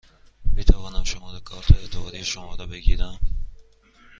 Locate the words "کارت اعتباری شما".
1.39-2.55